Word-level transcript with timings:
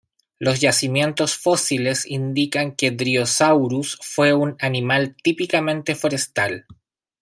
Los 0.39 0.59
yacimientos 0.61 1.37
fósiles 1.37 2.07
indican 2.07 2.71
que 2.71 2.89
"Dryosaurus" 2.89 3.99
fue 4.01 4.33
un 4.33 4.55
animal 4.57 5.15
típicamente 5.21 5.93
forestal. 5.93 6.65